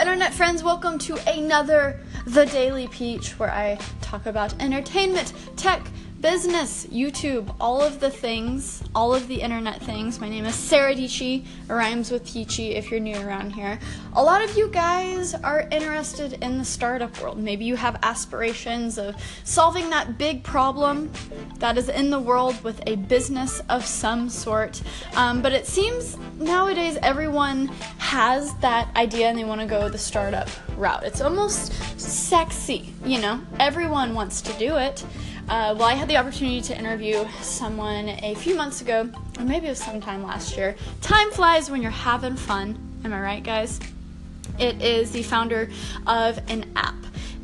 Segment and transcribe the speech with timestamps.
[0.00, 0.62] Internet friends.
[0.62, 5.86] Welcome to another The Daily Peach, where I talk about entertainment, tech,
[6.20, 10.20] business, YouTube, all of the things, all of the internet things.
[10.20, 13.78] My name is Sarah Dietschy, rhymes with Teachy if you're new around here.
[14.12, 17.38] A lot of you guys are interested in the startup world.
[17.38, 21.10] Maybe you have aspirations of solving that big problem
[21.58, 24.82] that is in the world with a business of some sort.
[25.16, 29.96] Um, but it seems nowadays everyone has that idea and they want to go the
[29.96, 31.02] startup route.
[31.02, 33.40] It's almost sexy, you know?
[33.58, 35.02] Everyone wants to do it.
[35.50, 39.66] Uh, well, I had the opportunity to interview someone a few months ago, or maybe
[39.66, 40.76] it was sometime last year.
[41.00, 42.78] Time flies when you're having fun.
[43.04, 43.80] Am I right, guys?
[44.60, 45.68] It is the founder
[46.06, 46.94] of an app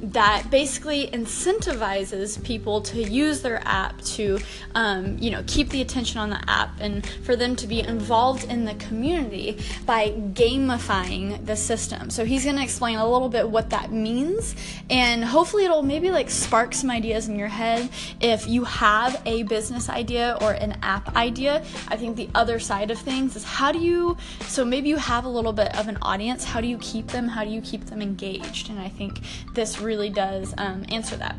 [0.03, 4.39] that basically incentivizes people to use their app to
[4.75, 8.45] um, you know keep the attention on the app and for them to be involved
[8.45, 12.11] in the community by gamifying the system.
[12.11, 14.55] So he's going to explain a little bit what that means
[14.91, 17.88] and hopefully it'll maybe like spark some ideas in your head.
[18.21, 22.91] If you have a business idea or an app idea i think the other side
[22.91, 25.99] of things is how do you so maybe you have a little bit of an
[26.03, 27.29] audience how do you keep them?
[27.29, 28.71] How do you keep them engaged?
[28.71, 29.21] And i think
[29.55, 31.37] this really does um, answer that.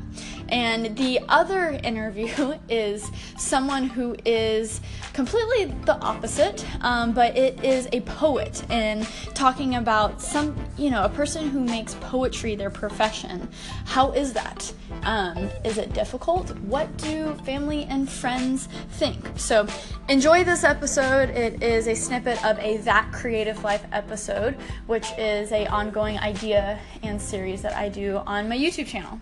[0.50, 4.82] And the other interview is someone who is
[5.14, 11.04] completely the opposite, um, but it is a poet and talking about some, you know,
[11.04, 13.48] a person who makes poetry their profession.
[13.86, 14.72] How is that?
[15.04, 16.58] Um, is it difficult?
[16.60, 19.28] What do family and friends think?
[19.36, 19.68] So
[20.08, 21.30] enjoy this episode.
[21.30, 26.80] It is a snippet of a That Creative Life episode, which is a ongoing idea
[27.04, 29.20] and series that I do on my YouTube channel.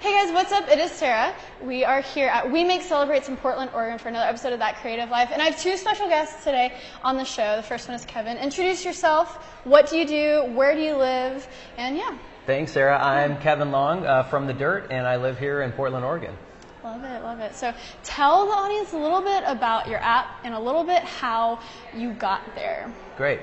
[0.00, 0.68] Hey guys, what's up?
[0.68, 1.32] It is Sarah.
[1.62, 4.76] We are here at We Make Celebrates in Portland, Oregon for another episode of That
[4.76, 5.30] Creative Life.
[5.32, 7.56] And I have two special guests today on the show.
[7.56, 8.36] The first one is Kevin.
[8.38, 9.36] Introduce yourself.
[9.62, 10.52] What do you do?
[10.54, 11.46] Where do you live?
[11.76, 12.18] And yeah.
[12.46, 12.98] Thanks, Sarah.
[12.98, 16.36] I'm Kevin Long uh, from The Dyrt, and I live here in Portland, Oregon.
[16.82, 17.54] Love it, love it.
[17.54, 21.60] So tell the audience a little bit about your app and a little bit how
[21.94, 22.92] you got there.
[23.16, 23.38] Great.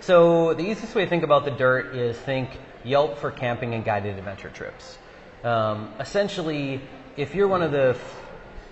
[0.00, 2.50] So the easiest way to think about The Dyrt is think
[2.84, 4.98] Yelp for camping and guided adventure trips.
[5.44, 6.80] Um, essentially,
[7.16, 7.96] if you're one of the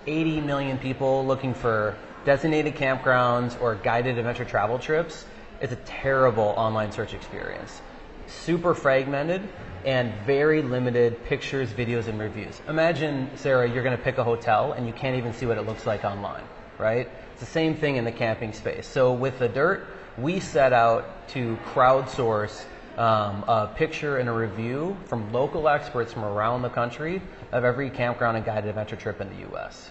[0.07, 5.25] 80 million people looking for designated campgrounds or guided adventure travel trips,
[5.61, 7.81] it's a terrible online search experience.
[8.27, 9.41] Super fragmented
[9.85, 12.61] and very limited pictures, videos, and reviews.
[12.67, 15.65] Imagine, Sarah, you're going to pick a hotel and you can't even see what it
[15.65, 16.43] looks like online,
[16.77, 17.09] right?
[17.31, 18.87] It's the same thing in the camping space.
[18.87, 19.87] So with the Dyrt,
[20.17, 22.65] we set out to crowdsource
[22.99, 27.21] um, a picture and a review from local experts from around the country
[27.53, 29.89] of every campground and guided adventure trip in the U.S.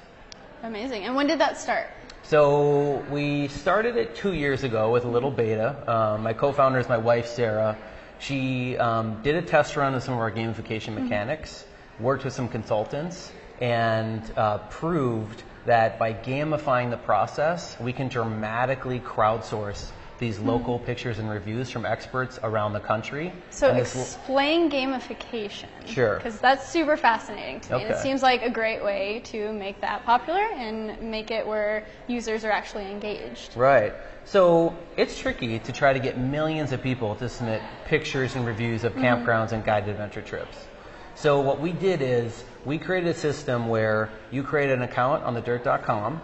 [0.63, 1.05] Amazing.
[1.05, 1.87] And when did that start?
[2.23, 5.91] So we started it two years ago with a little beta.
[5.91, 7.79] Um, my co-founder is my wife, Sarah.
[8.19, 11.05] She um, did a test run of some of our gamification mm-hmm.
[11.05, 11.65] mechanics,
[11.99, 19.01] worked with some consultants, and uh, proved that by gamifying the process, we can dramatically
[19.01, 20.49] crowdsource these hmm.
[20.49, 23.33] local pictures and reviews from experts around the country.
[23.51, 25.69] So explain gamification.
[25.87, 26.17] Sure.
[26.17, 27.85] Because that's super fascinating to me.
[27.85, 27.95] Okay.
[27.95, 32.45] It seems like a great way to make that popular and make it where users
[32.45, 33.57] are actually engaged.
[33.57, 33.95] Right.
[34.25, 38.85] So it's tricky to try to get millions of people to submit pictures and reviews
[38.85, 39.05] of mm-hmm.
[39.05, 40.67] campgrounds and guided adventure trips.
[41.15, 45.35] So what we did is we created a system where you create an account on
[45.35, 46.21] thedyrt.com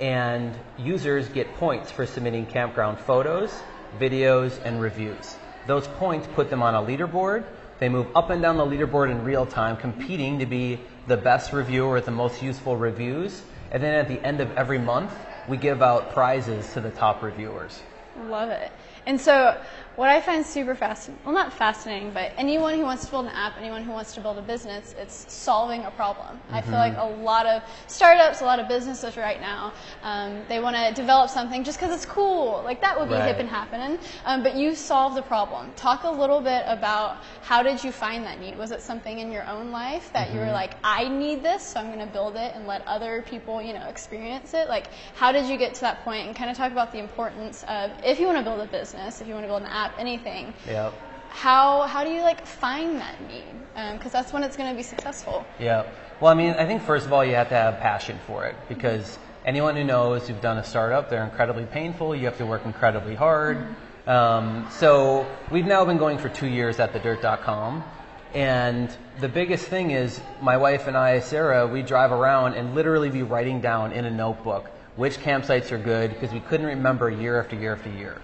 [0.00, 3.52] and users get points for submitting campground photos,
[3.98, 5.36] videos, and reviews.
[5.66, 7.44] Those points put them on a leaderboard.
[7.78, 11.52] They move up and down the leaderboard in real time, competing to be the best
[11.52, 13.42] reviewer with the most useful reviews.
[13.70, 15.12] And then at the end of every month,
[15.48, 17.80] we give out prizes to the top reviewers.
[18.24, 18.72] Love it.
[19.06, 19.60] And so
[19.96, 23.32] what I find super fascinating, well, not fascinating, but anyone who wants to build an
[23.32, 26.36] app, anyone who wants to build a business, it's solving a problem.
[26.36, 26.54] Mm-hmm.
[26.54, 26.98] I feel mm-hmm.
[26.98, 30.92] like a lot of startups, a lot of businesses right now, um, they want to
[30.92, 32.60] develop something just because it's cool.
[32.62, 33.26] Like that would be right.
[33.26, 33.98] hip and happening.
[34.26, 35.72] Um, but you solve the problem.
[35.76, 38.58] Talk a little bit about how did you find that need?
[38.58, 40.34] Was it something in your own life that mm-hmm.
[40.34, 40.54] you were mm-hmm.
[40.54, 43.72] like, I need this, so I'm going to build it and let other people, you
[43.72, 44.68] know, experience it?
[44.68, 46.26] Like, how did you get to that point?
[46.26, 49.22] And kind of talk about the importance of if you want to build a business,
[49.22, 50.52] if you want to build an app anything.
[50.66, 50.90] Yeah.
[51.28, 53.44] How how do you like find that need?
[53.74, 55.44] Because um, that's when it's going to be successful.
[55.58, 55.84] Yeah.
[56.20, 58.56] Well, I mean, I think first of all you have to have passion for it
[58.68, 62.16] because anyone who knows you've done a startup, they're incredibly painful.
[62.16, 63.58] You have to work incredibly hard.
[63.58, 64.10] Mm-hmm.
[64.10, 67.84] Um, so we've now been going for two years at thedyrt.com.
[68.32, 73.10] And the biggest thing is my wife and I, Sarah, we drive around and literally
[73.10, 77.38] be writing down in a notebook which campsites are good because we couldn't remember year
[77.40, 78.20] after year after year.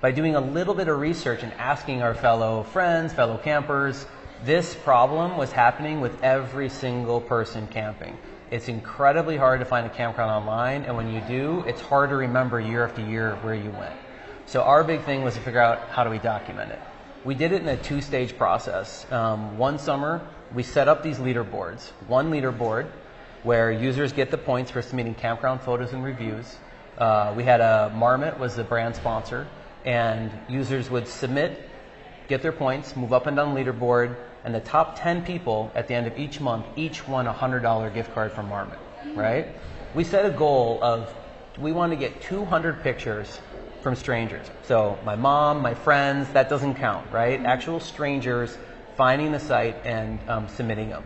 [0.00, 4.06] By doing a little bit of research and asking our fellow friends, fellow campers,
[4.44, 8.16] this problem was happening with every single person camping.
[8.50, 12.16] It's incredibly hard to find a campground online, and when you do, it's hard to
[12.16, 13.94] remember year after year where you went.
[14.46, 16.80] So our big thing was to figure out how do we document it.
[17.24, 19.06] We did it in a two-stage process.
[19.12, 21.90] Um, one summer, we set up these leaderboards.
[22.08, 22.86] One leaderboard
[23.42, 26.56] where users get the points for submitting campground photos and reviews.
[26.96, 29.46] Uh, we had a Marmot was the brand sponsor,
[29.84, 31.68] and users would submit,
[32.28, 35.88] get their points, move up and down the leaderboard, and the top 10 people at
[35.88, 38.78] the end of each month each won a $100 gift card from Marmot,
[39.14, 39.48] right?
[39.94, 41.14] We set a goal of
[41.58, 43.40] we want to get 200 pictures
[43.82, 44.46] from strangers.
[44.62, 47.44] So my mom, my friends, that doesn't count, right?
[47.44, 48.56] Actual strangers
[48.96, 51.04] finding the site and um, submitting them.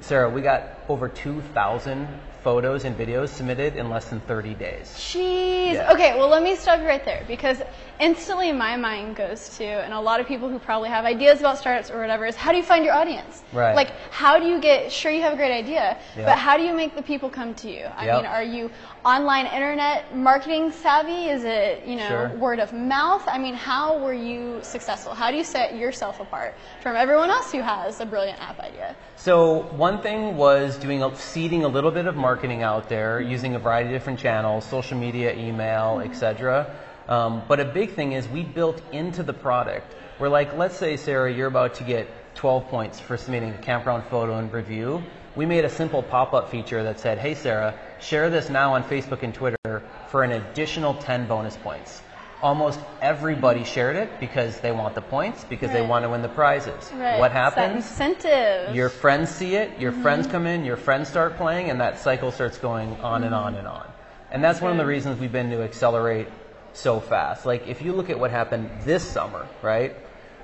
[0.00, 2.08] Sarah, we got over 2,000
[2.42, 4.92] photos and videos submitted in less than 30 days.
[4.98, 5.72] Jeez.
[5.74, 5.92] Yeah.
[5.92, 7.62] Okay, well, let me stop you right there because
[7.98, 11.56] instantly my mind goes to, and a lot of people who probably have ideas about
[11.56, 13.42] startups or whatever, is how do you find your audience?
[13.50, 13.74] Right.
[13.74, 16.26] Like, how do you get, sure, you have a great idea, Yeah.
[16.26, 17.86] but how do you make the people come to you?
[17.96, 18.16] I Yep.
[18.16, 18.70] mean, are you
[19.06, 21.30] online internet marketing savvy?
[21.30, 22.28] Is it, you know, Sure.
[22.36, 23.22] word of mouth?
[23.26, 25.14] I mean, how were you successful?
[25.14, 28.94] How do you set yourself apart from everyone else who has a brilliant app idea?
[29.16, 33.54] So one thing was doing a, seeding a little bit of marketing out there using
[33.54, 36.74] a variety of different channels, social media, email, etc.
[37.08, 39.94] Um, but a big thing is we built into the product.
[40.18, 44.04] We're like, let's say Sarah, you're about to get 12 points for submitting a campground
[44.04, 45.02] photo and review.
[45.36, 49.22] We made a simple pop-up feature that said, "Hey Sarah, share this now on Facebook
[49.22, 52.02] and Twitter for an additional 10 bonus points."
[52.44, 56.28] Almost everybody shared it because they want the points, because they want to win the
[56.28, 56.92] prizes.
[56.92, 57.18] Right.
[57.18, 57.76] What It's that happens?
[57.86, 58.74] incentive.
[58.76, 60.02] Your friends see it, your Mm-hmm.
[60.02, 63.54] friends come in, your friends start playing, and that cycle starts going on and on
[63.54, 63.86] and on.
[64.30, 66.28] And that's one of the reasons we've been to accelerate
[66.74, 67.46] so fast.
[67.46, 69.96] Like, if you look at what happened this summer, right?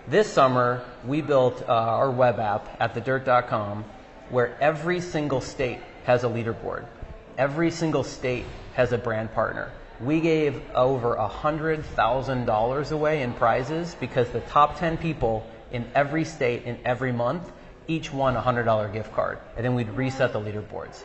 [0.09, 3.85] This summer, we built uh, our web app at thedyrt.com
[4.31, 6.87] where every single state has a leaderboard.
[7.37, 9.71] Every single state has a brand partner.
[10.01, 16.65] We gave over $100,000 away in prizes because the top 10 people in every state
[16.65, 17.51] in every month
[17.87, 19.39] each won a $100 gift card.
[19.57, 21.03] And then we'd reset the leaderboards.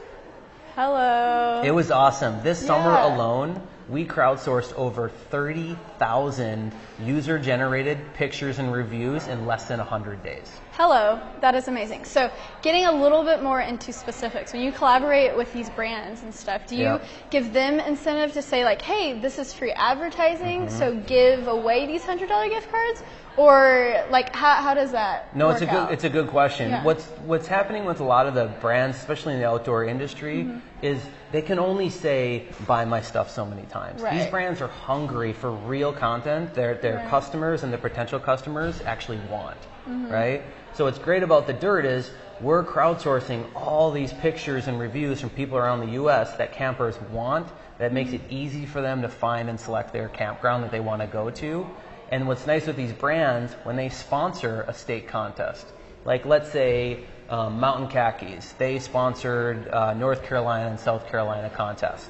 [0.75, 1.61] Hello.
[1.63, 2.41] It was awesome.
[2.41, 6.71] This summer alone, we crowdsourced over 30,000
[7.03, 10.59] user generated pictures and reviews in less than 100 days.
[10.71, 12.03] Hello, that is amazing.
[12.05, 16.33] So, getting a little bit more into specifics, when you collaborate with these brands and
[16.33, 17.03] stuff, do you Yep.
[17.29, 20.77] give them incentive to say like, "Hey, this is free advertising, Mm-hmm.
[20.77, 23.03] so give away these hundred dollar gift cards,"
[23.37, 25.33] or like, how, how does that?
[25.35, 25.91] No, it's a good out?
[25.93, 26.71] it's a good question.
[26.71, 26.83] Yeah.
[26.83, 30.59] What's what's happening with a lot of the brands, especially in the outdoor industry, Mm-hmm.
[30.85, 30.99] is
[31.35, 34.01] they can only say buy my stuff so many times.
[34.01, 36.53] These brands are hungry for real content.
[36.53, 37.09] Their their Right.
[37.09, 39.57] customers and their potential customers actually want,
[39.89, 40.11] Mm-hmm.
[40.11, 40.41] right?
[40.73, 45.29] So what's great about the Dyrt is we're crowdsourcing all these pictures and reviews from
[45.31, 47.47] people around the US that campers want
[47.79, 51.01] that makes it easy for them to find and select their campground that they want
[51.01, 51.69] to go to.
[52.11, 55.65] And what's nice with these brands, when they sponsor a state contest,
[56.05, 62.09] like let's say um, Mountain Khakis, they sponsored uh, North Carolina and South Carolina contest.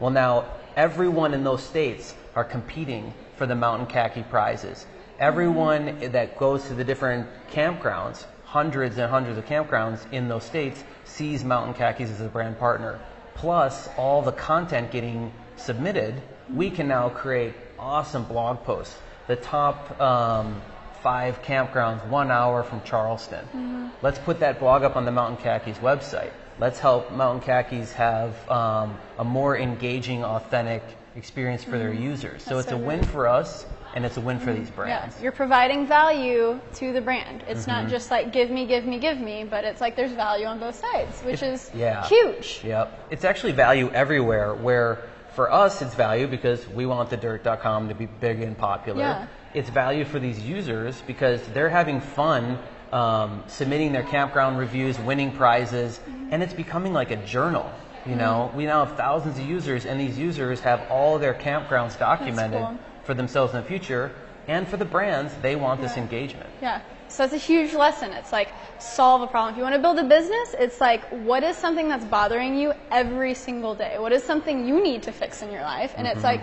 [0.00, 0.46] Well, now
[0.76, 4.86] everyone in those states are competing for the Mountain Khaki prizes.
[5.18, 10.84] Everyone that goes to the different campgrounds, hundreds and hundreds of campgrounds in those states,
[11.04, 12.98] sees Mountain Khakis as a brand partner.
[13.34, 16.20] Plus, all the content getting submitted,
[16.52, 18.96] we can now create awesome blog posts.
[19.26, 20.60] The top um,
[21.06, 23.92] five campgrounds, one hour from Charleston.
[24.02, 26.32] Let's put that blog up on the Mountain Khakis website.
[26.58, 30.82] Let's help Mountain Khakis have um, a more engaging, authentic
[31.14, 32.42] experience for their users.
[32.42, 34.74] So That's it's so a win for us, and it's a win for these Yeah,
[34.74, 35.22] brands.
[35.22, 37.44] you're providing value to the brand.
[37.46, 37.70] It's Mm-hmm.
[37.84, 40.58] not just like give me, give me, give me, but it's like there's value on
[40.58, 42.04] both sides, which is yeah.
[42.08, 42.62] huge.
[42.64, 43.06] Yep.
[43.12, 45.04] It's actually value everywhere where
[45.36, 49.00] for us it's value because we want the Dyrt.com to be big and popular.
[49.00, 49.26] Yeah.
[49.54, 52.58] It's value for these users because they're having fun
[52.92, 56.00] um, submitting their campground reviews, winning prizes,
[56.30, 57.70] and it's becoming like a journal.
[58.06, 61.98] You know, we now have thousands of users, and these users have all their campgrounds
[61.98, 62.78] documented cool.
[63.02, 64.12] for themselves in the future.
[64.48, 66.02] And for the brands, they want this Yeah.
[66.02, 66.50] engagement.
[66.62, 66.80] Yeah.
[67.08, 68.12] So that's a huge lesson.
[68.12, 68.48] It's like
[68.78, 69.54] solve a problem.
[69.54, 72.72] If you want to build a business, it's like what is something that's bothering you
[72.90, 73.96] every single day?
[73.98, 75.94] What is something you need to fix in your life?
[75.96, 76.42] And it's mm-hmm.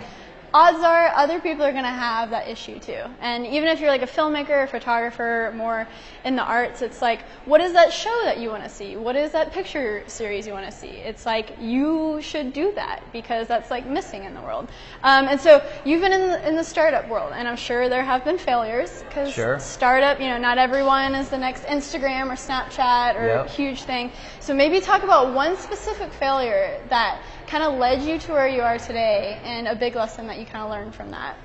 [0.54, 3.02] odds are other people are going to have that issue too.
[3.20, 5.88] And even if you're like a filmmaker, a photographer, more
[6.24, 8.96] in the arts, it's like, what is that show that you want to see?
[8.96, 10.86] What is that picture series you want to see?
[10.86, 14.70] It's like you should do that because that's like missing in the world.
[15.02, 18.04] Um, and so you've been in the, in the startup world, and I'm sure there
[18.04, 19.58] have been failures because Sure.
[19.58, 23.50] startup, you know, not everyone is the next Instagram or Snapchat or Yep.
[23.50, 24.12] huge thing.
[24.38, 27.20] So maybe talk about one specific failure that
[27.54, 30.44] kind of led you to where you are today and a big lesson that you
[30.44, 31.36] kind of learned from that.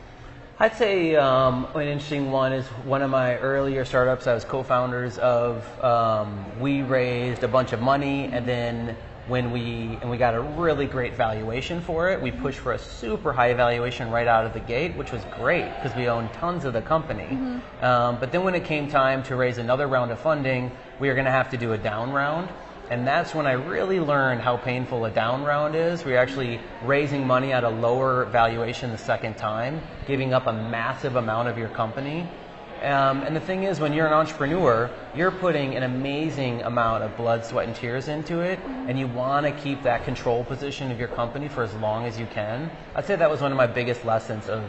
[0.58, 4.26] I'd say um, an interesting one is one of my earlier startups.
[4.26, 5.64] I was co-founders of.
[5.84, 8.98] Um, we raised a bunch of money, and then
[9.28, 12.80] when we and we got a really great valuation for it, we pushed for a
[12.80, 16.66] super high valuation right out of the gate, which was great because we owned tons
[16.66, 17.62] of the company.
[17.84, 21.14] Um, but then when it came time to raise another round of funding, we were
[21.14, 22.50] going to have to do a down round.
[22.90, 26.04] And that's when I really learned how painful a down round is.
[26.04, 31.16] We're actually raising money at a lower valuation the second time, giving up a massive
[31.16, 32.28] amount of your company.
[32.82, 37.16] Um, and the thing is, when you're an entrepreneur, you're putting an amazing amount of
[37.18, 40.98] blood, sweat, and tears into it, and you want to keep that control position of
[40.98, 42.72] your company for as long as you can.
[42.96, 44.64] I'd say that was one of my biggest lessons of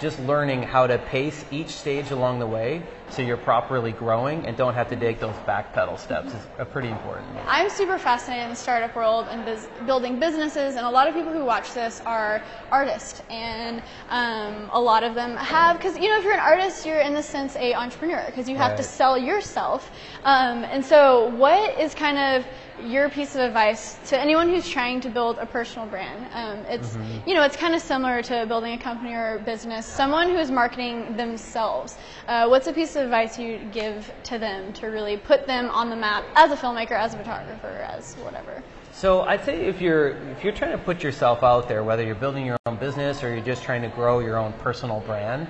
[0.00, 4.56] just learning how to pace each stage along the way so you're properly growing and
[4.56, 7.26] don't have to take those backpedal steps is pretty important.
[7.46, 11.14] I'm super fascinated in the startup world and biz- building businesses, and a lot of
[11.14, 16.08] people who watch this are artists, and um, a lot of them have because you
[16.08, 18.82] know if you're an artist, you're in the sense a entrepreneur because you have to
[18.82, 19.90] sell yourself.
[20.24, 22.46] Um, and so, what is kind of
[22.84, 26.26] your piece of advice to anyone who's trying to build a personal brand?
[26.32, 29.86] Um, it's you know it's kind of similar to building a company or a business.
[29.86, 31.96] Someone who is marketing themselves.
[32.28, 35.90] Uh, what's a piece of advice you give to them to really put them on
[35.90, 38.62] the map as a filmmaker, as a photographer, as whatever?
[38.92, 42.14] So I'd say if you're if you're trying to put yourself out there, whether you're
[42.14, 45.46] building your own business or you're just trying to grow your own personal brand,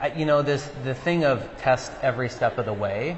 [0.00, 3.16] I, you know this the thing of test every step of the way.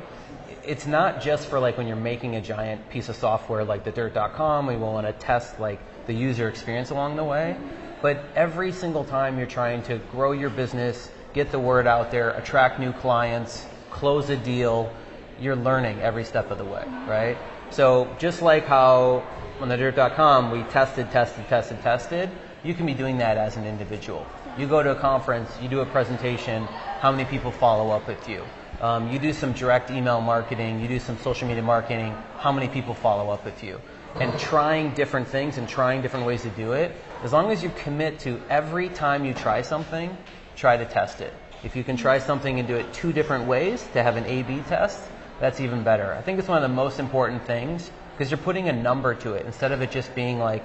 [0.67, 3.93] It's not just for like when you're making a giant piece of software like the
[3.93, 7.57] Dyrt.com, we want to test like the user experience along the way.
[8.03, 12.31] But every single time you're trying to grow your business, get the word out there,
[12.31, 14.93] attract new clients, close a deal,
[15.41, 17.09] you're learning every step of the way, mm-hmm.
[17.09, 17.39] right?
[17.71, 19.23] So just like how
[19.61, 22.31] on the Dyrt.com we tested, tested, tested, tested,
[22.65, 24.27] you can be doing that as an individual.
[24.59, 26.65] You go to a conference, you do a presentation,
[27.01, 28.43] how many people follow up with you?
[28.81, 32.69] Um, you do some direct email marketing, you do some social media marketing, how many
[32.69, 33.81] people follow up with you?
[34.17, 37.71] And trying different things and trying different ways to do it, as long as you
[37.77, 40.15] commit to every time you try something,
[40.57, 41.33] try to test it.
[41.65, 44.43] If you can try something and do it two different ways to have an A
[44.43, 45.01] B test,
[45.41, 46.13] that's even better.
[46.15, 49.35] I think it's one of the most important things because you're putting a number to
[49.35, 50.63] it instead of it just being like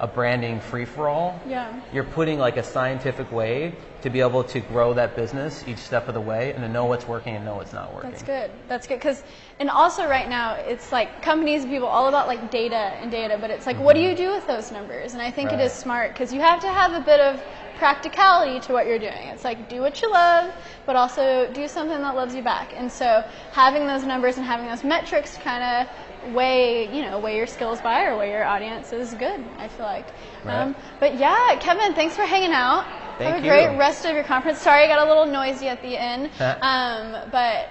[0.00, 1.40] a branding free for all.
[1.48, 1.80] Yeah.
[1.92, 6.06] You're putting like a scientific way to be able to grow that business each step
[6.08, 8.10] of the way and to know what's working and know what's not working.
[8.10, 8.50] That's good.
[8.68, 9.22] That's good because,
[9.58, 13.38] and also right now it's like companies and people all about like data and data,
[13.40, 14.16] but it's like what do you mm-hmm.
[14.16, 15.14] do with those numbers?
[15.14, 17.42] And I think it is smart because you have to have a bit of
[17.76, 19.28] practicality to what you're doing.
[19.28, 20.52] It's like do what you love,
[20.86, 22.72] but also do something that loves you back.
[22.74, 25.92] And so having those numbers and having those metrics kind of
[26.32, 29.42] weigh, you know, weigh your skills by or weigh your audience is good.
[29.58, 30.06] I feel like.
[30.44, 30.74] Um, Right.
[31.00, 32.84] but yeah, Kevin, thanks for hanging out.
[33.18, 34.58] Thank have a great rest of your conference.
[34.58, 36.30] Sorry, I got a little noisy at the end.
[36.40, 37.68] Um, but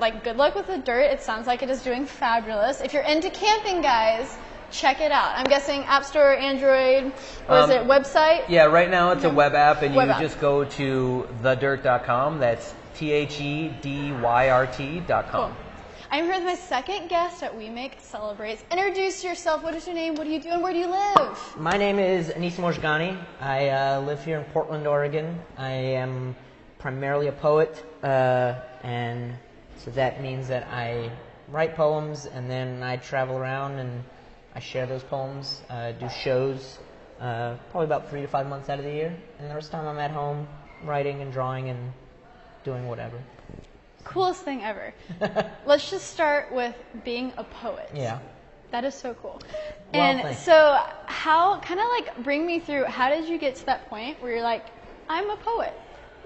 [0.00, 1.10] like good luck with the Dyrt.
[1.10, 2.80] It sounds like it is doing fabulous.
[2.80, 4.34] If you're into camping, guys,
[4.70, 5.32] check it out.
[5.36, 7.12] I'm guessing App Store, Android, is
[7.48, 8.44] Um, it, website?
[8.48, 10.20] Yeah, right now it's a web app, and Web you app.
[10.20, 12.38] just go to thedyrt.com.
[12.40, 15.24] That's T H E D Y R T.com.
[15.30, 15.50] Cool.
[16.12, 18.62] I'm here with my second guest at We Make Celebrates.
[18.70, 19.62] Introduce yourself.
[19.62, 20.14] What is your name?
[20.14, 20.50] What do you do?
[20.50, 21.56] And where do you live?
[21.56, 23.18] My name is Anis Mojgani.
[23.40, 25.40] I uh, live here in Portland, Oregon.
[25.56, 26.36] I am
[26.78, 29.36] primarily a poet, uh, and
[29.78, 31.10] so that means that I
[31.48, 34.04] write poems and then I travel around and
[34.54, 36.78] I share those poems, uh, do shows,
[37.20, 39.72] uh, probably about three to five months out of the year, and the rest of
[39.72, 40.46] the time I'm at home
[40.84, 41.94] writing and drawing and
[42.64, 43.18] doing whatever.
[44.04, 44.94] Coolest thing ever.
[45.66, 47.90] Let's just start with being a poet.
[47.94, 48.18] Yeah.
[48.70, 49.40] That is so cool.
[49.92, 50.42] Well, and thanks.
[50.42, 54.20] so, how, kind of like, bring me through, how did you get to that point
[54.22, 54.66] where you're like,
[55.08, 55.74] I'm a poet?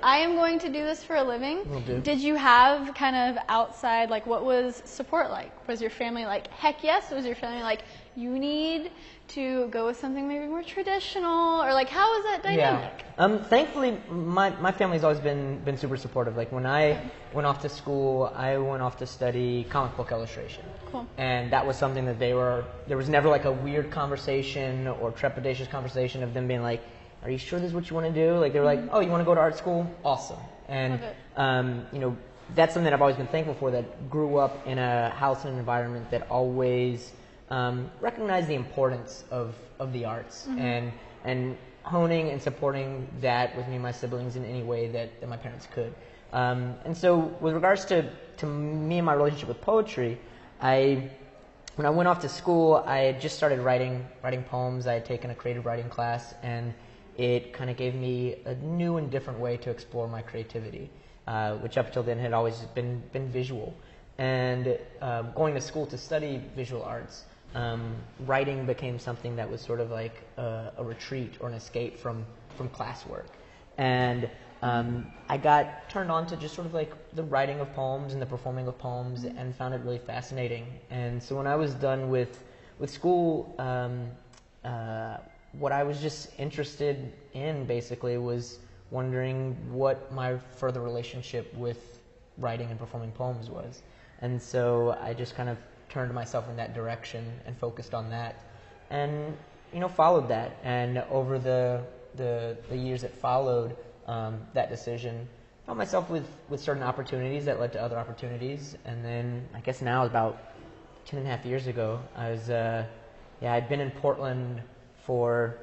[0.03, 1.69] I am going to do this for a living.
[1.69, 2.01] Will do.
[2.01, 5.69] Did you have kind of outside, like, what was support like?
[5.69, 7.11] Was your family like, heck yes?
[7.11, 7.83] Was your family like,
[8.15, 8.91] you need
[9.29, 11.63] to go with something maybe more traditional?
[11.63, 12.93] Or, like, how was that dynamic?
[12.99, 13.25] Yeah.
[13.25, 16.37] Um, thankfully, my, my family's always been, been super supportive.
[16.37, 17.01] Like when I
[17.33, 20.65] went off to school, I went off to study comic book illustration.
[20.93, 21.07] Cool.
[21.17, 25.13] And that was something that they were, there was never like a weird conversation or
[25.13, 26.83] trepidatious conversation of them being like,
[27.23, 29.01] "Are you sure this is what you want to do?" Like they were like, "Oh,
[29.01, 29.89] you want to go to art school?
[30.05, 31.01] Awesome." And
[31.37, 32.17] um, you know,
[32.55, 33.71] that's something that I've always been thankful for.
[33.71, 37.13] That grew up in a house and an environment that always
[37.51, 40.93] um, recognized the importance of of the arts and
[41.25, 41.57] and
[41.87, 45.37] honing and supporting that with me and my siblings in any way that, that my
[45.37, 45.95] parents could.
[46.33, 50.19] Um, and so, with regards to, to me and my relationship with poetry,
[50.61, 51.11] I
[51.77, 54.87] when I went off to school, I had just started writing writing poems.
[54.87, 56.75] I had taken a creative writing class, and
[57.19, 60.91] it kind of gave me a new and different way to explore my creativity,
[61.27, 63.75] uh, which up till then had always been been visual.
[64.19, 69.61] And um, going to school to study visual arts, um, writing became something that was
[69.61, 72.25] sort of like a, a retreat or an escape from
[72.57, 73.27] from classwork.
[73.79, 74.31] And
[74.63, 78.23] um, I got turned on to just sort of like the writing of poems and
[78.23, 80.67] the performing of poems, and found it really fascinating.
[80.91, 82.43] And so when I was done with
[82.79, 84.11] with school, um,
[84.65, 85.19] uh,
[85.53, 88.59] what I was just interested in basically was
[88.91, 92.01] wondering what my further relationship with
[92.39, 93.83] writing and performing poems was.
[94.21, 98.43] And so I just kind of turned myself in that direction and focused on that,
[98.91, 99.37] and
[99.73, 100.57] you know followed that.
[100.63, 101.83] And over the
[102.17, 103.77] the, the years that followed
[104.07, 105.29] um, that decision,
[105.67, 109.83] found myself with with certain opportunities that led to other opportunities, and then I guess
[109.83, 110.55] now about
[111.05, 112.87] ten and a half years ago, I was uh,
[113.43, 114.63] yeah I'd been in Portland
[115.07, 115.57] for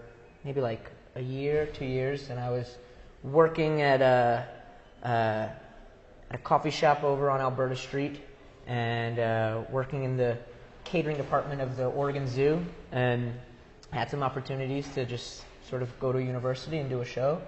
[0.45, 2.77] maybe like a year, two years, and I was
[3.23, 4.47] working at a,
[5.03, 5.47] uh,
[6.31, 8.21] a coffee shop over on Alberta Street
[8.65, 10.37] and uh, working in the
[10.85, 13.33] catering department of the Oregon Zoo and
[13.91, 17.41] had some opportunities to just sort of go to university and do a show.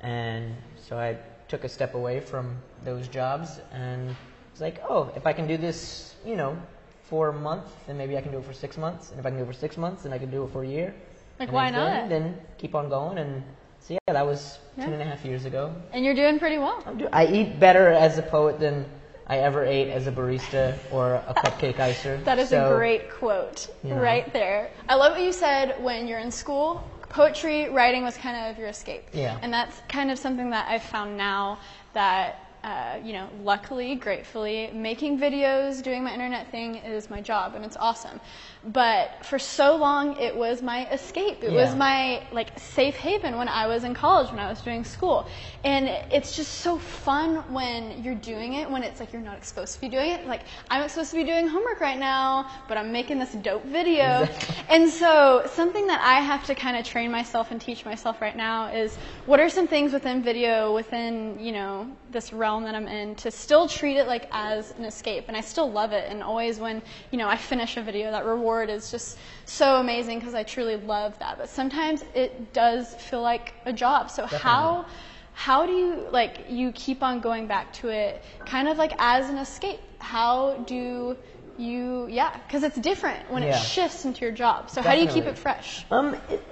[0.00, 1.16] And so I
[1.48, 4.14] took a step away from those jobs and
[4.52, 6.56] was like, oh, if I can do this, you know,
[7.02, 9.10] for a month, then maybe I can do it for six months.
[9.10, 10.62] And if I can do it for six months, then I can do it for
[10.62, 10.94] a year.
[11.38, 12.08] Like, And why not?
[12.08, 13.18] Then keep on going.
[13.18, 13.42] And
[13.80, 14.86] so, yeah, that was Yeah.
[14.86, 15.72] two and a half years ago.
[15.92, 16.82] And you're doing pretty well.
[16.86, 18.84] I'm do- I eat better as a poet than
[19.26, 22.22] I ever ate as a barista or a cupcake icer.
[22.24, 24.00] That is So, a great quote you know.
[24.00, 24.70] right there.
[24.88, 26.82] I love what you said when you're in school.
[27.10, 29.04] Poetry, writing was kind of your escape.
[29.12, 29.38] Yeah.
[29.42, 31.58] And that's kind of something that I've found now
[31.94, 37.54] that, uh, you know, luckily, gratefully, making videos, doing my internet thing is my job
[37.54, 38.20] and it's awesome.
[38.62, 41.42] But for so long, it was my escape.
[41.42, 44.84] It was my like safe haven when I was in college, when I was doing
[44.84, 45.26] school.
[45.64, 49.74] And it's just so fun when you're doing it, when it's like you're not supposed
[49.74, 50.26] to be doing it.
[50.26, 53.64] Like I'm not supposed to be doing homework right now, but I'm making this dope
[53.64, 54.28] video.
[54.68, 58.36] And so something that I have to kind of train myself and teach myself right
[58.36, 62.88] now is what are some things within video, within, you know, this realm that I'm
[62.88, 65.24] in to still treat it like as an escape.
[65.28, 66.10] And I still love it.
[66.10, 70.18] And always when, you know, I finish a video, that reward is just so amazing
[70.18, 71.38] because I truly love that.
[71.38, 74.10] But sometimes it does feel like a job.
[74.10, 74.86] So how
[75.34, 79.30] how do you like you keep on going back to it kind of like as
[79.30, 79.80] an escape?
[79.98, 81.16] How do
[81.58, 84.70] you yeah, because it's different when it shifts into your job.
[84.70, 85.84] So how do you keep it fresh?
[85.90, 86.42] Um, it-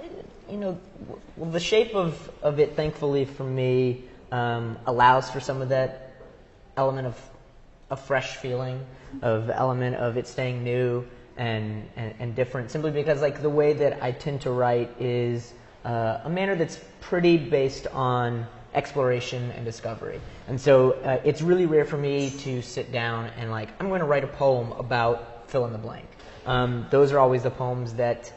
[0.49, 0.79] you know,
[1.35, 6.11] well, the shape of, of it, thankfully for me, um, allows for some of that
[6.75, 7.29] element of
[7.89, 8.85] a fresh feeling,
[9.21, 11.05] of element of it staying new
[11.37, 12.69] and, and, and different.
[12.71, 15.53] Simply because, like, the way that I tend to write is
[15.85, 20.19] uh, a manner that's pretty based on exploration and discovery.
[20.47, 24.01] And so uh, it's really rare for me to sit down and like I'm going
[24.01, 26.05] to write a poem about fill in the blank.
[26.45, 28.31] Um, those are always the poems that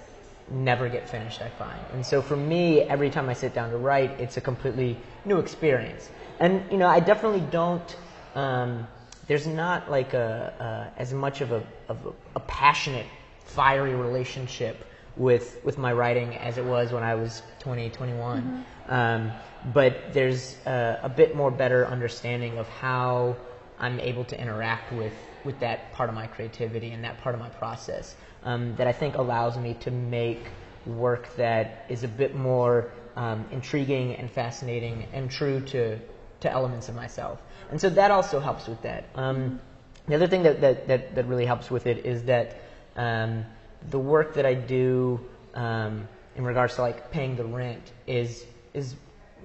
[0.51, 1.81] never get finished, I find.
[1.93, 5.39] And so for me, every time I sit down to write, it's a completely new
[5.39, 6.11] experience.
[6.39, 7.97] And you know, I definitely don't.
[8.35, 8.87] Um,
[9.27, 13.07] there's not like a, a as much of a of a, a passionate,
[13.45, 14.85] fiery relationship
[15.17, 18.65] with with my writing as it was when I was 20, 21.
[18.89, 19.33] Um,
[19.73, 23.37] but there's a, a bit more better understanding of how
[23.79, 25.13] I'm able to interact with
[25.45, 28.92] with that part of my creativity and that part of my process um, that I
[28.92, 30.40] think allows me to make
[30.87, 35.98] work that is a bit more um, intriguing and fascinating and true to
[36.40, 37.40] to elements of myself.
[37.70, 39.05] And so that also helps with that.
[39.14, 39.61] Um,
[40.09, 42.57] the other thing that, that, that, that really helps with it is that
[42.96, 43.44] um,
[43.90, 45.20] the work that I do
[45.55, 48.94] um, in regards to like paying the rent is is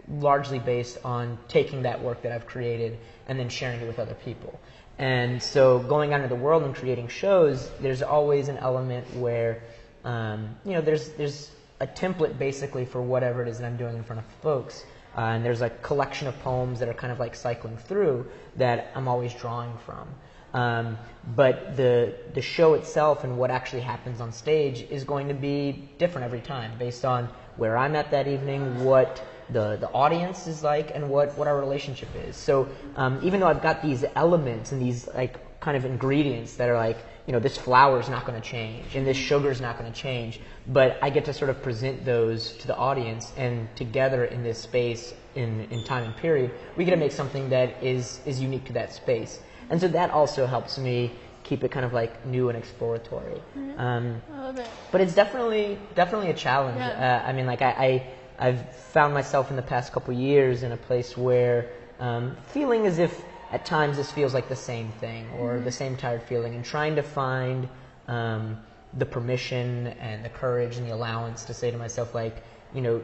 [0.10, 4.14] largely based on taking that work that I've created and then sharing it with other
[4.14, 4.60] people.
[4.98, 9.62] And so going out into the world and creating shows, there's always an element where
[10.04, 13.98] um, you know there's there's a template basically for whatever it is that I'm doing
[13.98, 14.86] in front of folks.
[15.18, 18.92] Uh, and there's a collection of poems that are kind of like cycling through that
[18.96, 20.08] I'm always drawing from.
[20.56, 20.98] Um,
[21.36, 25.90] but the the show itself and what actually happens on stage is going to be
[25.98, 30.64] different every time, based on where I'm at that evening, what the, the audience is
[30.64, 32.36] like, and what, what our relationship is.
[32.36, 36.70] So um, even though I've got these elements and these like kind of ingredients that
[36.70, 39.60] are like, you know, this flour is not going to change and this sugar is
[39.60, 43.34] not going to change, but I get to sort of present those to the audience
[43.36, 47.50] and together in this space in, in time and period, we get to make something
[47.50, 49.40] that is, is unique to that space.
[49.70, 51.12] And so that also helps me
[51.44, 53.42] keep it kind of like new and exploratory.
[53.78, 54.68] Um, I love it.
[54.92, 56.80] but it's definitely definitely a challenge.
[56.80, 57.22] Yeah.
[57.24, 60.72] Uh, I mean, like I, I I've found myself in the past couple years in
[60.72, 65.30] a place where um, feeling as if at times this feels like the same thing
[65.38, 67.70] or the same tired feeling, and trying to find
[68.08, 68.58] um,
[68.98, 73.02] the permission and the courage and the allowance to say to myself, like, you know,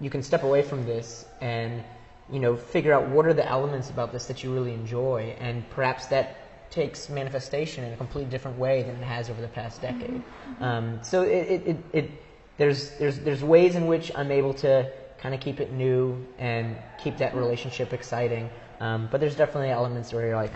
[0.00, 1.82] you can step away from this and
[2.30, 5.68] you know figure out what are the elements about this that you really enjoy, and
[5.70, 9.80] perhaps that takes manifestation in a completely different way than it has over the past
[9.80, 10.22] decade.
[10.60, 12.10] Um, so it, it, it, it
[12.58, 16.76] there's there's there's ways in which I'm able to kind of keep it new and
[16.98, 18.50] keep that relationship exciting.
[18.80, 20.52] Um, but there's definitely elements where you're like,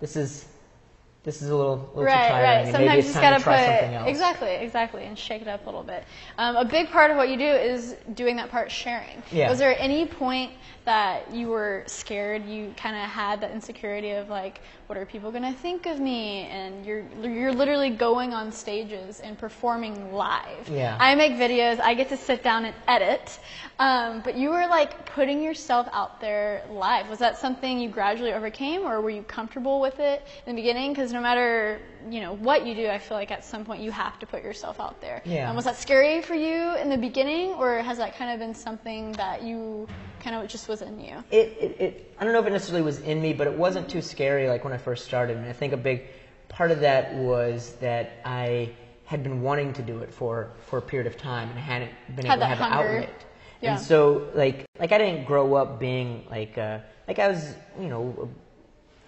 [0.00, 0.46] this is
[1.26, 2.64] this is a little, little too Right, tiring.
[2.66, 2.72] right.
[2.72, 4.08] Sometimes you just gotta put something else.
[4.08, 6.04] exactly, exactly, and shake it up a little bit.
[6.38, 9.22] Um, a big part of what you do is doing that part sharing.
[9.32, 9.50] Yeah.
[9.50, 10.52] Was there any point
[10.84, 12.46] that you were scared?
[12.46, 16.46] You kind of had that insecurity of like, what are people gonna think of me?
[16.46, 20.68] And you're you're literally going on stages and performing live.
[20.70, 20.96] Yeah.
[21.00, 21.80] I make videos.
[21.80, 23.40] I get to sit down and edit.
[23.80, 27.10] Um, but you were like putting yourself out there live.
[27.10, 30.92] Was that something you gradually overcame, or were you comfortable with it in the beginning?
[30.92, 33.90] Because no matter you know what you do, I feel like at some point you
[33.90, 35.22] have to put yourself out there.
[35.24, 35.48] Yeah.
[35.48, 38.54] Um, was that scary for you in the beginning, or has that kind of been
[38.54, 39.88] something that you
[40.20, 41.24] kind of just was in you?
[41.30, 43.88] it, it, it, I don't know if it necessarily was in me, but it wasn't
[43.88, 45.38] too scary like when I first started.
[45.38, 46.02] And I think a big
[46.48, 48.70] part of that was that I
[49.06, 51.92] had been wanting to do it for, for a period of time and I hadn't
[52.14, 52.88] been Had able to have hunger.
[52.88, 53.24] the outlet.
[53.62, 53.76] Yeah.
[53.76, 57.88] And so like, like I didn't grow up being like, uh, like I was, you
[57.88, 58.28] know,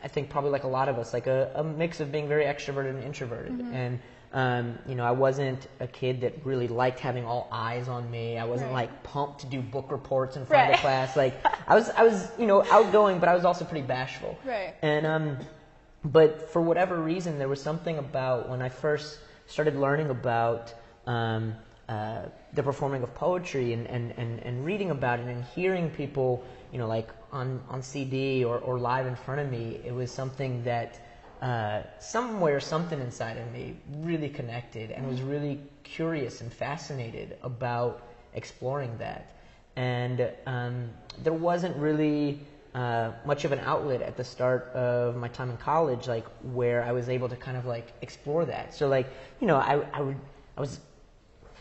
[0.03, 2.45] I think probably like a lot of us, like a, a mix of being very
[2.45, 3.53] extroverted and introverted.
[3.53, 3.75] Mm-hmm.
[3.75, 3.99] And,
[4.33, 8.39] um, you know, I wasn't a kid that really liked having all eyes on me.
[8.39, 8.89] I wasn't Right.
[8.89, 10.77] like pumped to do book reports in front of Right.
[10.77, 11.17] the class.
[11.17, 11.35] Like
[11.69, 14.39] I was, I was, you know, outgoing, but I was also pretty bashful.
[14.45, 14.75] Right.
[14.83, 15.39] And, um,
[16.05, 20.75] but for whatever reason, there was something about when I first started learning about,
[21.07, 21.55] um,
[21.89, 26.45] uh, the performing of poetry and, and, and, and reading about it and hearing people,
[26.71, 30.11] you know, like on, on CD or, or live in front of me, it was
[30.11, 31.01] something that
[31.43, 38.03] uh, somewhere, something inside of me really connected and was really curious and fascinated about
[38.35, 39.33] exploring that.
[39.77, 40.91] And um,
[41.23, 42.41] there wasn't really
[42.75, 46.83] uh, much of an outlet at the start of my time in college, like where
[46.83, 48.75] I was able to kind of like explore that.
[48.75, 49.07] So like,
[49.41, 50.17] you know, I, I would,
[50.57, 50.81] I was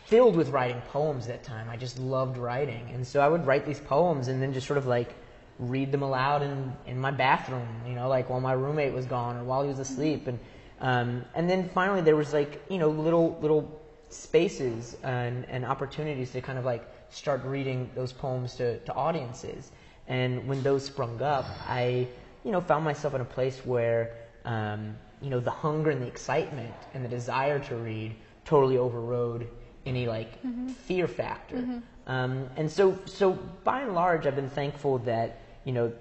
[0.05, 1.69] filled with writing poems that time.
[1.69, 2.89] I just loved writing.
[2.93, 5.13] And so I would write these poems and then just sort of like
[5.59, 9.37] read them aloud in, in my bathroom, you know, like while my roommate was gone
[9.37, 10.27] or while he was asleep.
[10.27, 10.39] And,
[10.81, 16.31] um, and then finally there was like, you know, little, little spaces and, and opportunities
[16.31, 19.71] to kind of like start reading those poems to, to audiences.
[20.07, 22.07] And when those sprung up, I,
[22.43, 24.11] you know, found myself in a place where,
[24.45, 28.15] um, you know, the hunger and the excitement and the desire to read
[28.45, 29.47] totally overrode
[29.85, 30.37] any like
[30.85, 31.81] fear factor.
[32.05, 35.91] Um, and so, so by and large, I've been thankful that you know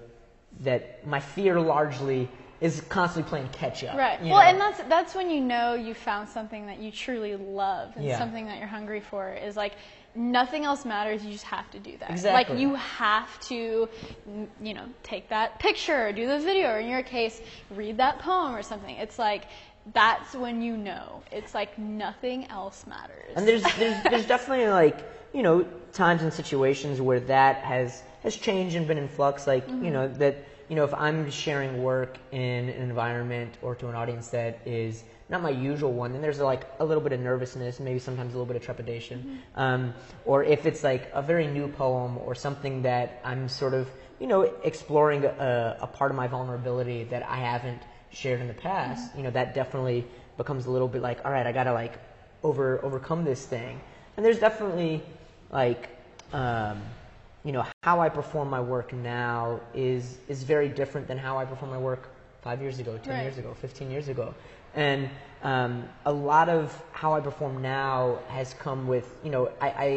[0.61, 2.29] that my fear largely
[2.61, 3.95] is constantly playing catch up.
[3.95, 4.19] Right.
[4.21, 4.41] Well, know?
[4.41, 8.17] and that's that's when you know you found something that you truly love and Yeah.
[8.17, 9.73] something that you're hungry for is like
[10.15, 11.23] nothing else matters.
[11.23, 12.09] You just have to do that.
[12.09, 12.55] Exactly.
[12.55, 13.89] Like you have to,
[14.63, 18.19] you know, take that picture, or do the video, or in your case, read that
[18.19, 18.95] poem or something.
[18.95, 19.43] It's like
[19.93, 21.21] that's when you know.
[21.31, 23.33] It's like nothing else matters.
[23.35, 28.35] And there's there's there's definitely like you know times and situations where that has has
[28.35, 29.47] changed and been in flux.
[29.47, 30.35] Like you know that
[30.69, 35.03] you know if I'm sharing work in an environment or to an audience that is
[35.29, 38.37] not my usual one, then there's like a little bit of nervousness, maybe sometimes a
[38.37, 39.39] little bit of trepidation.
[39.55, 39.93] Um,
[40.25, 44.27] or if it's like a very new poem or something that I'm sort of you
[44.27, 49.15] know exploring a, a part of my vulnerability that I haven't shared in the past,
[49.15, 51.93] you know that definitely becomes a little bit like all right, I gotta like
[52.43, 53.79] over overcome this thing.
[54.17, 55.03] And there's definitely
[55.51, 55.89] like
[56.33, 56.81] um,
[57.47, 61.45] you know how I perform my work now is is very different than how I
[61.45, 62.03] perform my work
[62.41, 63.21] five years ago, ten Right.
[63.23, 64.27] years ago, fifteen years ago,
[64.75, 65.09] and
[65.43, 69.89] um, a lot of how I perform now has come with you know I, I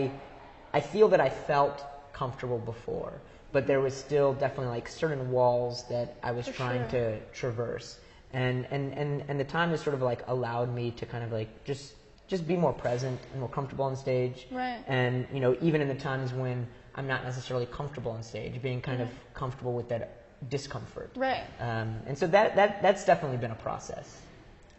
[0.78, 1.76] I feel that I felt
[2.12, 3.12] comfortable before,
[3.50, 7.00] but there was still definitely like certain walls that I was For trying sure.
[7.00, 7.98] to traverse.
[8.32, 11.32] And, and, and, and the time has sort of like allowed me to kind of
[11.32, 11.94] like just
[12.28, 14.46] just be more present and more comfortable on stage.
[14.52, 14.78] Right.
[14.86, 18.80] And you know, even in the times when I'm not necessarily comfortable on stage, being
[18.80, 20.16] kind of comfortable with that
[20.48, 21.10] discomfort.
[21.16, 21.44] Right.
[21.60, 24.20] Um, and so that, that that's definitely been a process.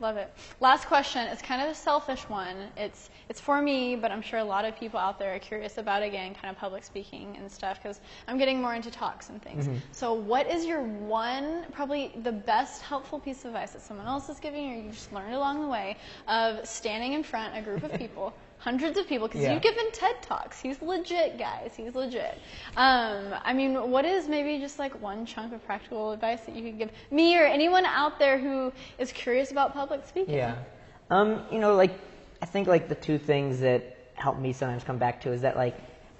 [0.01, 0.33] Love it.
[0.59, 1.27] Last question.
[1.27, 2.55] It's kind of a selfish one.
[2.75, 5.77] It's it's for me, but I'm sure a lot of people out there are curious
[5.77, 9.39] about again, kind of public speaking and stuff because I'm getting more into talks and
[9.39, 9.69] things.
[9.91, 14.27] So, what is your one, probably the best helpful piece of advice that someone else
[14.27, 15.97] is giving you, or you just learned along the way,
[16.27, 19.53] of standing in front of a group of people, hundreds of people, because Yeah.
[19.53, 20.59] you've given TED talks.
[20.61, 21.73] He's legit, guys.
[21.75, 22.37] He's legit.
[22.77, 26.61] Um, I mean, what is maybe just like one chunk of practical advice that you
[26.63, 30.35] could give me or anyone out there who is curious about public speaking?
[30.35, 30.55] Yeah.
[31.09, 31.91] Um, you know, like
[32.41, 35.57] I think like the two things that help me sometimes come back to is that
[35.57, 35.75] like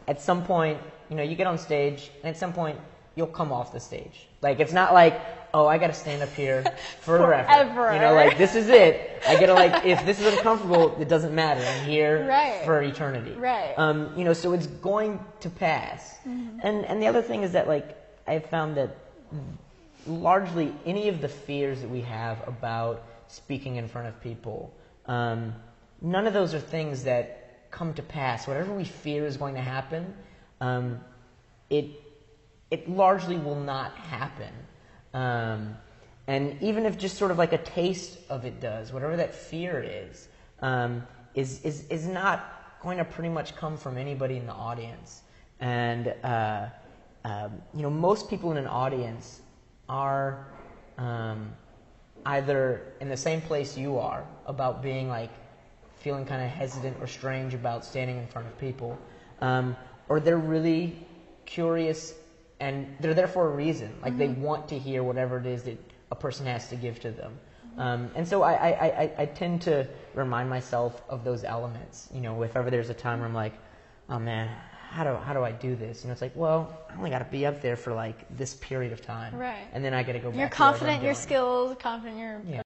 [0.08, 2.78] at some point, you know, you get on stage and at some point
[3.16, 4.28] you'll come off the stage.
[4.42, 5.22] Like it's not like,
[5.54, 6.64] oh, I got to stand up here
[7.02, 7.44] forever.
[7.44, 7.94] Forever.
[7.94, 9.22] You know, like this is it.
[9.28, 11.62] I gotta like if this is uncomfortable, it doesn't matter.
[11.66, 12.62] I'm here Right.
[12.66, 13.32] for eternity.
[13.34, 13.74] Right.
[13.78, 16.18] Um, you know, so it's going to pass.
[16.26, 18.96] And and the other thing is that like I've found that
[20.08, 24.74] largely any of the fears that we have about speaking in front of people,
[25.06, 25.54] um,
[26.02, 28.48] none of those are things that come to pass.
[28.48, 30.14] Whatever we fear is going to happen,
[30.60, 31.00] um,
[31.70, 31.86] it
[32.70, 34.54] it largely will not happen.
[35.14, 35.78] Um,
[36.28, 39.84] and even if just sort of like a taste of it does, whatever that fear
[39.86, 40.28] is,
[40.62, 45.22] um, is, is, is not going to pretty much come from anybody in the audience.
[45.60, 46.68] And, uh,
[47.24, 49.42] um, you know, most people in an audience
[49.90, 50.48] are
[50.98, 51.52] um,
[52.26, 55.32] either in the same place you are about being like
[56.00, 58.98] feeling kind of hesitant or strange about standing in front of people,
[59.42, 59.76] um,
[60.10, 60.96] or they're really
[61.46, 62.16] curious
[62.62, 63.92] and they're there for a reason.
[64.02, 65.78] Like they want to hear whatever it is that
[66.12, 67.38] a person has to give to them.
[67.78, 72.10] Um, and so I, I, I, I tend to remind myself of those elements.
[72.14, 73.54] You know, if ever there's a time where I'm like,
[74.10, 74.50] oh man,
[74.92, 76.04] how do, how do I do this?
[76.04, 78.56] You know, it's like, well, I only got to be up there for like this
[78.56, 79.36] period of time.
[79.36, 79.66] Right.
[79.74, 81.78] And then I got to go back You're to whatever I'm confident in your skills,
[81.80, 82.60] confident in your Yeah.